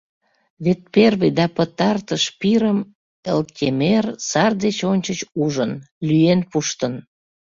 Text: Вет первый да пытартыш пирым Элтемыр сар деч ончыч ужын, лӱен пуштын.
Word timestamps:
Вет 0.63 0.81
первый 0.95 1.31
да 1.39 1.45
пытартыш 1.55 2.23
пирым 2.39 2.79
Элтемыр 3.31 4.05
сар 4.29 4.51
деч 4.63 4.77
ончыч 4.91 5.19
ужын, 5.43 5.71
лӱен 6.07 6.41
пуштын. 6.51 6.93